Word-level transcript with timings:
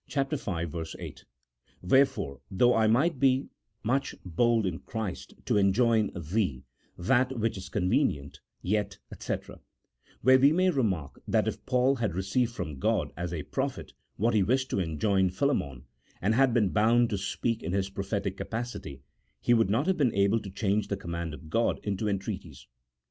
8:" 0.09 1.25
Wherefore, 1.83 2.41
though 2.49 2.73
I 2.73 2.87
might 2.87 3.19
be 3.19 3.49
much 3.83 4.15
bold 4.25 4.65
in 4.65 4.79
Christ 4.79 5.35
to 5.45 5.57
enjoin 5.57 6.09
thee 6.15 6.63
that 6.97 7.37
which 7.37 7.55
is 7.55 7.69
convenient, 7.69 8.39
yet," 8.63 8.97
&c, 9.19 9.35
where 10.23 10.39
we 10.39 10.51
may 10.53 10.71
remark 10.71 11.21
that 11.27 11.47
if 11.47 11.63
Paul 11.67 11.97
had 11.97 12.15
received 12.15 12.51
from 12.51 12.79
God 12.79 13.11
as 13.15 13.31
a 13.31 13.43
prophet 13.43 13.93
what 14.15 14.33
he 14.33 14.41
wished 14.41 14.71
to 14.71 14.79
enjoin 14.79 15.29
Philemon, 15.29 15.83
and 16.19 16.33
had 16.33 16.51
been 16.51 16.69
bound 16.69 17.11
to 17.11 17.17
speak 17.19 17.61
in 17.61 17.71
his 17.71 17.91
prophetic 17.91 18.35
capacity, 18.35 19.03
he 19.39 19.53
would 19.53 19.69
not 19.69 19.85
have 19.85 19.97
been 19.97 20.15
able 20.15 20.39
to 20.39 20.49
change 20.49 20.87
the 20.87 20.97
command 20.97 21.31
of 21.35 21.51
God 21.51 21.79
into 21.83 22.07
entreaties. 22.07 22.65